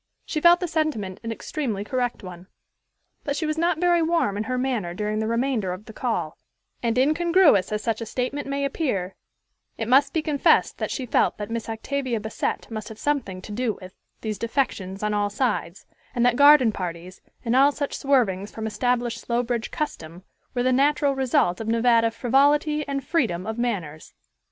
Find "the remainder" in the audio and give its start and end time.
5.19-5.71